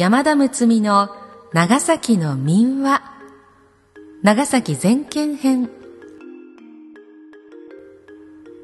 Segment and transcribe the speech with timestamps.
[0.00, 1.10] 山田睦美の
[1.52, 3.02] 長崎の民話。
[4.22, 5.68] 長崎全県編。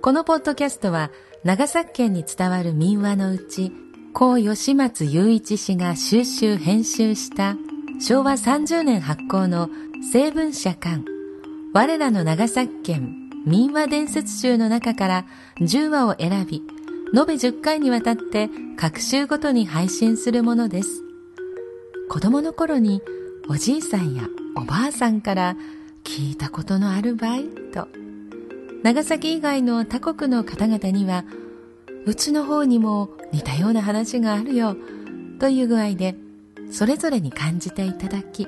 [0.01, 1.11] このポッドキャストは
[1.45, 3.71] 長崎県に伝わる民話のうち
[4.15, 7.57] 高吉松雄一氏が収集編集した
[8.01, 9.69] 昭和30年発行の
[10.11, 11.05] 成文社館。
[11.75, 15.27] 我らの長崎県民話伝説集の中から
[15.61, 16.63] 10話を選び
[17.15, 18.49] 延べ10回にわたって
[18.79, 21.06] 各週ごとに配信するものです。
[22.09, 23.03] 子供の頃に
[23.49, 25.57] おじいさんやおばあさんから
[26.05, 27.89] 聞いたことのあるばいと。
[28.83, 31.25] 長崎以外の他国の方々には
[32.05, 34.77] うちの方にも似たような話があるよ
[35.41, 36.15] という具合で
[36.71, 38.47] それぞれに感じていただき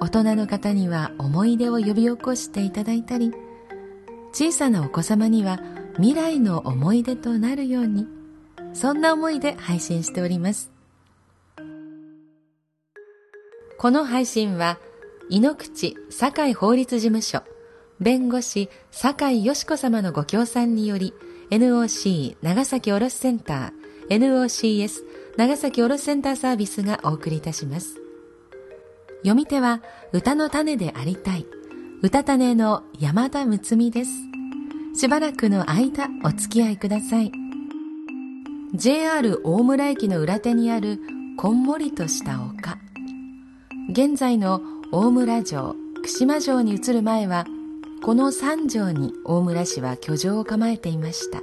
[0.00, 3.32] 大人の方には思い出を呼び起こしていただいたり
[4.32, 5.60] 小さなお子様には
[5.94, 8.08] 未来の思い出となるように
[8.72, 10.71] そんな思いで配信しております。
[13.82, 14.78] この配信は、
[15.28, 17.42] 井ノ口堺法律事務所、
[17.98, 21.12] 弁護士堺よし子様のご協賛により、
[21.50, 25.02] NOC 長崎卸センター、NOCS
[25.36, 27.96] 長崎卸センターサービスがお送りいたします。
[29.22, 31.44] 読み手は、歌の種でありたい、
[32.02, 34.10] 歌種の山田睦美です。
[34.94, 37.32] しばらくの間お付き合いください。
[38.74, 41.00] JR 大村駅の裏手にある
[41.36, 42.78] こんもりとした丘。
[43.90, 47.46] 現在の大村城串間城に移る前は
[48.02, 51.40] この三城に大村氏は居城を構えていました。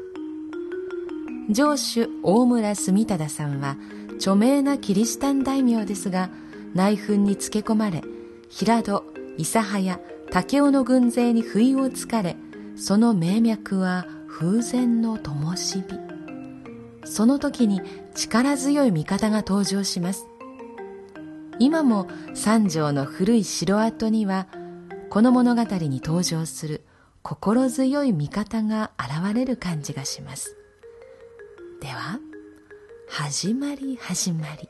[1.54, 3.78] 城主大村住忠さんは
[4.18, 6.30] 著名なキリシタン大名ですが
[6.74, 8.04] 内紛につけ込まれ
[8.50, 9.04] 平戸
[9.38, 10.00] 諫早
[10.32, 12.36] 武雄の軍勢に不意をつかれ
[12.76, 15.84] その名脈は風前の灯火。
[17.04, 17.82] その時に
[18.14, 20.29] 力強い味方が登場します。
[21.60, 24.48] 今も三条の古い城跡には
[25.10, 26.86] この物語に登場する
[27.22, 30.56] 心強い味方が現れる感じがします。
[31.82, 32.20] では
[33.10, 34.70] 始まり始まり。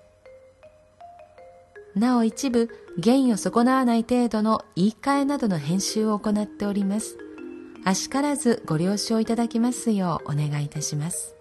[1.96, 2.70] なお一部
[3.02, 7.18] 原意を損なわない程度の言い換えなどの編集を行っております。
[7.86, 11.39] あしからずご了承いただきますようお願いいたします。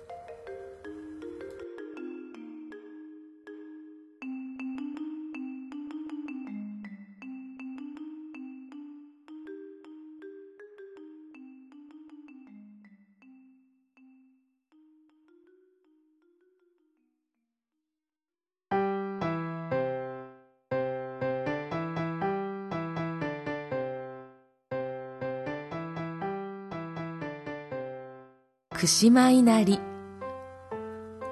[28.79, 29.81] 串間稲荷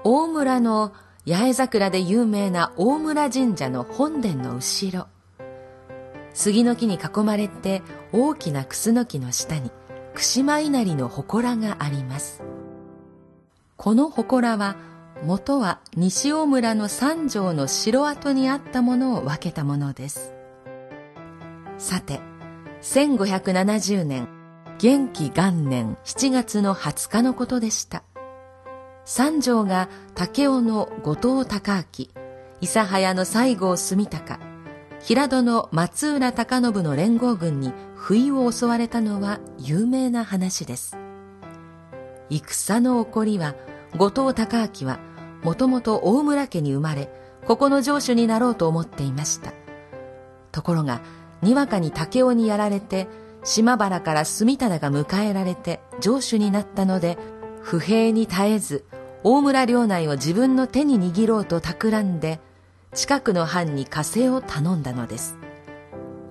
[0.02, 0.92] 大村の
[1.28, 5.06] 八重桜で有名な大村神社の本殿の後ろ。
[6.34, 9.70] 杉の木に囲まれて大きなクスノキの下に
[10.14, 12.42] 串間稲荷の祠があります。
[13.76, 14.76] この祠は
[15.22, 20.34] 元は西大村の三条の城跡にあったものを分けたものです。
[21.78, 22.18] さて
[22.82, 24.35] 1570年
[24.78, 28.02] 元気元年7月の20日のことでした。
[29.06, 32.06] 三条が武雄の後藤隆明、
[32.60, 34.38] 諫早の西郷住高、
[35.00, 40.98] 平戸の松浦隆信の連合軍に不意を襲われたのは有名な話です。
[42.28, 43.54] 戦の起こりは、
[43.96, 44.98] 後藤隆明は、
[45.42, 47.08] もともと大村家に生まれ、
[47.46, 49.54] ここの城主になろうと思っていました。
[50.52, 51.00] ところが、
[51.40, 53.08] にわかに武雄にやられて、
[53.46, 57.16] 島原から住忠が迎えられて城主になったので
[57.62, 58.84] 不平に絶えず
[59.22, 62.40] 大村領内を自分の手に握ろうと企んで
[62.92, 65.36] 近くの藩に加勢を頼んだのです。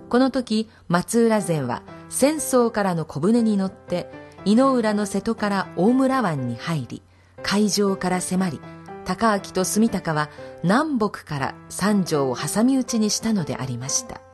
[0.09, 4.09] この時松浦勢は戦争からの小舟に乗って
[4.44, 7.02] 井の浦の瀬戸から大村湾に入り
[7.41, 8.61] 海上から迫り
[9.06, 10.29] 高明と住高は
[10.64, 14.24] 南北から三条を挟み撃ちにしたのでありました。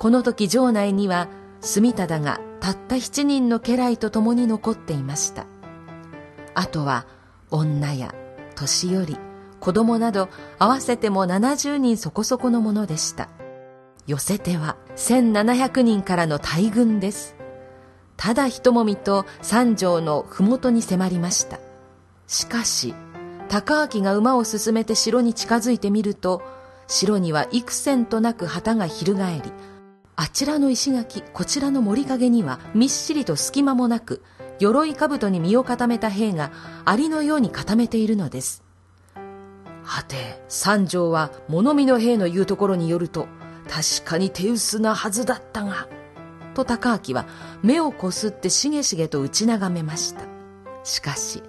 [0.00, 1.28] この時城内には
[1.60, 5.44] 住忠がたった七人の家来と共に残っていました。
[6.54, 7.06] あとは
[7.50, 8.14] 女や
[8.54, 9.18] 年寄り
[9.60, 13.28] 子供など合わせても70人そこそこのものでした。
[14.06, 17.36] 寄せては1700人からの大軍です。
[18.16, 21.60] ただひともみと三条の麓に迫りました。
[22.26, 22.94] しかし
[23.50, 26.40] 高明が馬を進めて城に近づいてみると
[26.86, 29.52] 城には幾千となく旗が翻り
[30.22, 34.22] あちらの石垣、こちらの森陰には、みっしりと隙間もなく、
[34.58, 36.52] 鎧兜に身を固めた兵が、
[36.84, 38.62] アリのように固めているのです。
[39.82, 43.28] はて三条は物見の兵の言うところによると
[43.68, 45.88] 確かに手薄なはずだったが
[46.54, 47.26] と高明は
[47.62, 50.26] 目をこすってしげしげと打ち眺めました
[50.84, 51.42] しかし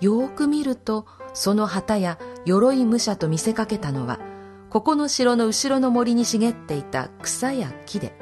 [0.00, 4.18] よーく見るとその旗や鎧武者と見せかけたのは
[4.74, 8.12] ここの城の後ろの森に茂っていた草や木で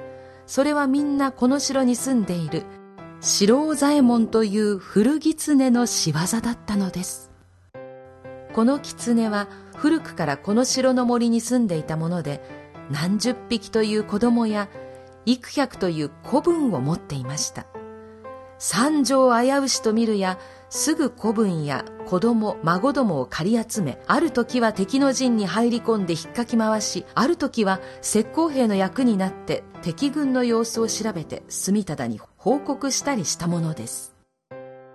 [0.45, 2.65] それはみんなこの城に住んでいる
[3.23, 7.31] 白尾左衛門という古狐の仕業だったのです。
[8.53, 12.43] この狐は古くからこの城の森に住んでいたもので
[12.91, 14.69] 何十匹という子供や
[15.25, 17.65] 幾百という子分を持っていました。
[18.59, 20.39] 三条危うしと見るや
[20.75, 34.17] すぐ子分や子供孫どもを借り集めある時は敵の陣に入り込んで引っかき回しある時は石膏兵の役になって敵軍の様子を調べて住忠に報告したりしたものです。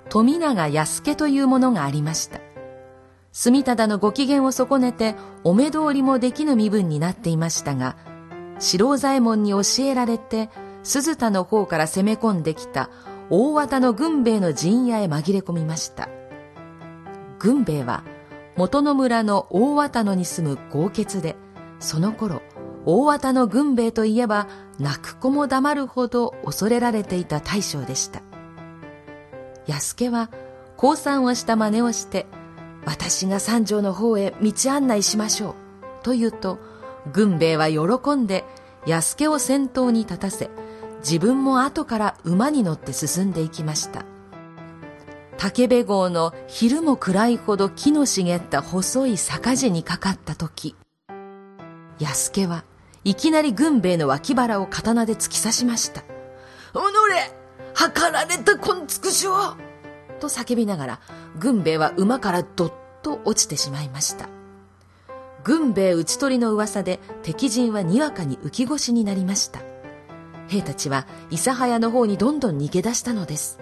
[0.10, 2.40] 富永安助というものがありました。
[3.32, 5.14] 住忠のご機嫌を損ねて
[5.44, 7.98] お目通りもできぬ身分になっていましたが
[8.58, 10.50] 白左衛門に教えられて
[10.82, 12.90] 鈴田の方から攻め込んできた
[13.30, 16.10] 大綿の軍兵衛の陣屋へ紛れ込みました
[17.40, 18.04] 軍兵衛は
[18.56, 21.36] 元の村の大綿野に住む豪傑で
[21.80, 22.42] その頃
[22.86, 24.48] 大綿の軍兵衛といえば
[24.80, 28.22] 泣く子も黙るほど恐れられていた大将でした
[29.68, 30.30] 安家は
[30.78, 32.26] 降参をした真似をして
[32.88, 35.56] 私が三条の方へ道案内しましょう。
[36.04, 36.58] と言うと、
[37.12, 38.46] 軍兵衛は喜んで、
[38.86, 40.50] 安家を先頭に立たせ、
[41.00, 44.06] 自分も後から馬に乗って進んでいきました。
[45.38, 50.76] 竹部郷の昼も暗いほど木の茂った細い坂地にかかった時、
[52.00, 52.64] 安家は
[53.04, 56.04] いきなり軍兵衛の脇腹を刀で突き刺しました。
[56.74, 57.32] おのれ
[57.74, 59.56] 測られたこんつくしょ
[60.20, 61.00] と叫びながら、
[61.40, 62.74] 軍兵衛は馬からどっ
[63.04, 64.28] と落ちてしまいました。
[65.44, 69.67] 軍兵衛討ち取りの噂で敵陣はにわかに浮き腰になりました。
[70.48, 73.60] 兵たちは諫早の方にどんどん逃げ出したのです。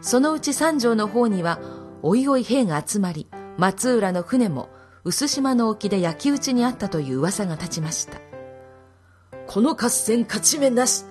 [0.00, 1.58] そのうち三条の方には、
[2.02, 3.26] おいおい兵が集まり、
[3.56, 4.68] 松浦の船も
[5.04, 8.20] 薄島の沖で焼き討ちにあったという噂が立ちました。
[9.46, 11.04] この合戦勝ち目なし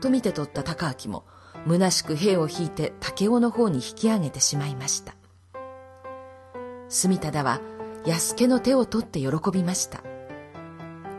[0.00, 1.24] と見て取った高明も、
[1.66, 5.16] 虚しく兵を引いて武雄の方に引き上げてしまいました
[6.88, 7.60] 住忠は
[8.06, 10.02] 安家の手を取って喜びました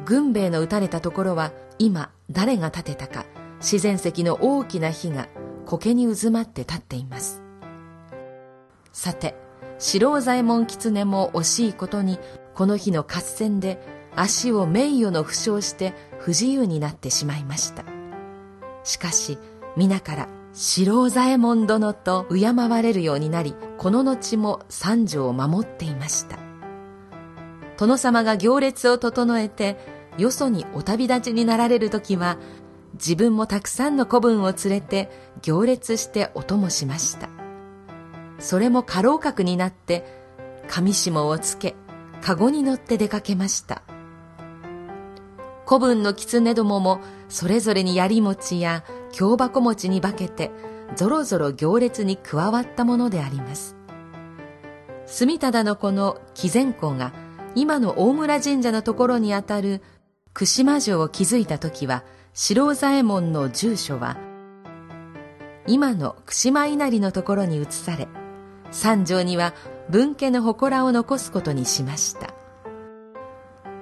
[0.05, 3.25] 軍兵衛の撃たれたところは今誰が建てたか
[3.59, 5.27] 自然石の大きな火が
[5.65, 7.43] 苔に渦まって立っています。
[8.91, 9.35] さて
[9.79, 12.19] 白尾左衛門狐も惜しいことに
[12.55, 13.79] この日の合戦で
[14.15, 17.83] 足を名誉の負傷して不自由になってしまいました。
[18.83, 19.37] しかし
[19.75, 26.39] 皆から白左衛門殿と敬われるようになりこの後も三条を守っていました。
[27.77, 32.37] 殿様が行列を整えてよそにお旅立ちになられる時は
[32.93, 35.09] 自分もたくさんの子分を連れて
[35.41, 37.29] 行列してお供しました。
[38.39, 40.05] それも家老閣になって
[40.67, 41.75] 上下をつけ
[42.21, 43.83] 籠に乗って出かけました。
[45.65, 50.51] 子分の狐どももそれぞれに槍持や京箱餅に化けて
[50.95, 53.75] ぞろぞろ行列に加わったものであります。
[55.05, 57.13] 住忠の子の貴前公が
[57.55, 59.81] 今の大村神社のところにあたる
[60.37, 62.03] 串間城を築いた時は
[62.35, 64.17] 白左衛門の住所は
[65.65, 68.07] 今の串間稲荷のところに移され
[68.69, 69.55] 三条には
[69.89, 72.35] 分家の祠を残すことにしました。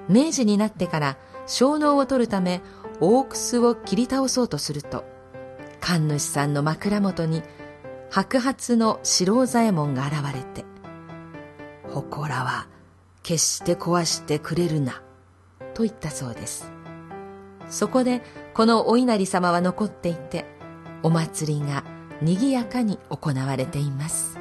[0.08, 2.62] 明治になってから小脳を取るため
[3.00, 5.04] 大楠を切り倒そうとすると
[5.82, 7.42] 神主さんの枕元に
[8.08, 10.64] 白髪の白左衛門が現れて
[11.92, 12.66] 「祠は
[13.22, 15.02] 決して壊してくれるな」
[15.76, 16.72] と言ったそうです。
[17.68, 18.22] そこで
[18.54, 20.46] このお稲荷様は残っていて
[21.02, 21.84] お祭りが
[22.22, 24.38] 賑やかに行われています。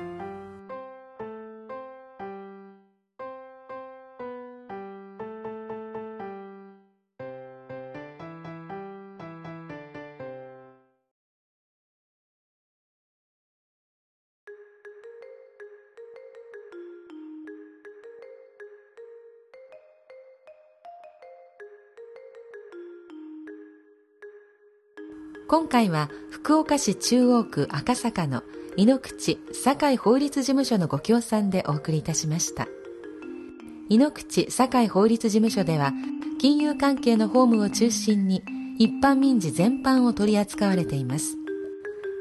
[25.48, 28.42] 今回は福岡市中央区赤坂の
[28.78, 32.68] 井ノ口堺法律事務所のご協賛でお送りいたしました。
[33.88, 35.94] 井ノ口堺法律事務所では
[36.40, 38.44] 金融関係の法務を中心に
[38.80, 41.38] 一般民事全般を取り扱われています。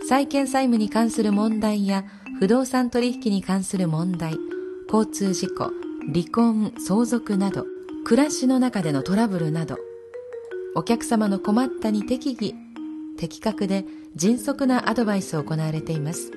[0.07, 2.04] 債権債務に関する問題や
[2.38, 4.37] 不動産取引に関する問題、
[4.93, 5.71] 交通事故、
[6.12, 7.64] 離婚相続など
[8.04, 9.78] 暮らしの中でのトラブルなど
[10.75, 12.63] お客様の困ったに適宜
[13.16, 13.85] 的確で
[14.16, 16.30] 迅速なアドバイスを行われています。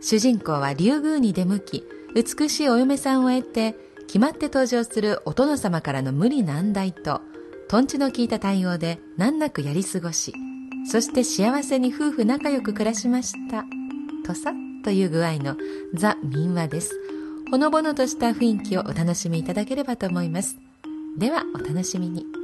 [0.00, 3.74] 主人公は竜宮に出向き美しいお嫁さんを得て
[4.06, 7.20] 決まって登場するお殿様からの無理難題と
[7.68, 10.32] とんちの効いた対応で難なくやり過ごし
[10.88, 13.64] そして幸せに夫婦仲良く暮らしました。
[14.24, 14.52] とさ
[14.84, 15.56] という具合の
[15.94, 16.94] ザ・民話です。
[17.50, 20.56] ほのぼのとした雰囲気をお楽しみいただければと思います。
[21.18, 22.37] ではお楽しみに。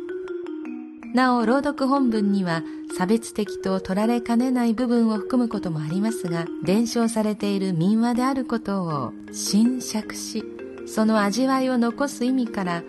[1.14, 2.62] なお朗読本文には
[2.98, 10.44] 差別的と取られかねない部分を含むこともありますが伝承されている民話であることを新釈し
[10.86, 12.82] その味わいを残す意味から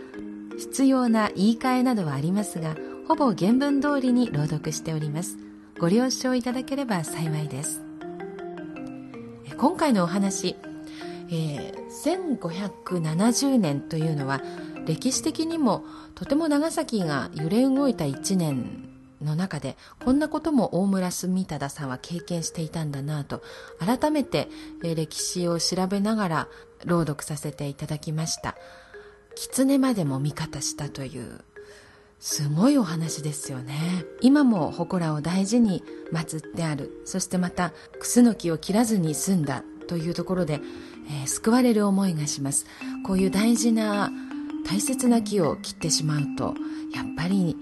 [0.57, 2.75] 必要な言い換えなどはありますが
[3.07, 5.37] ほぼ原文通りに朗読しております。
[5.77, 7.81] ご了承いただければ幸いです。
[9.57, 10.55] 今回のお話、
[11.29, 14.41] えー、1570年というのは
[14.85, 15.83] 歴史的にも
[16.15, 18.89] とても長崎が揺れ動いた1年
[19.21, 23.41] の中でこんなことも大村住忠さんは経験していたんだなと
[23.79, 24.49] 改めて
[24.81, 26.47] 歴史を調べながら
[26.85, 28.55] 朗読させていただきました。
[29.35, 31.41] 狐までも味方したという
[32.19, 34.05] すごいお話ですよね。
[34.21, 37.01] 今も祠を大事に祀ってある。
[37.05, 40.61] そしてまたクスノキを切らずに済んだというところで、
[41.09, 42.65] えー、救われる思いがします。
[43.05, 44.11] こういう大事な
[44.67, 46.55] 大切な木を切ってしまうと
[46.93, 47.55] やっぱり、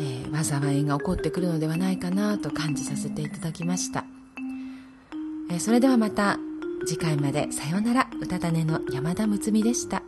[0.00, 4.04] えー、災いが起こってくるのではないかなと感じさせていただきました、
[5.50, 6.38] えー、それではまた
[6.86, 7.50] 次回まで。
[7.50, 8.08] さようなら。
[8.20, 10.02] うたた寝の山田睦美でした。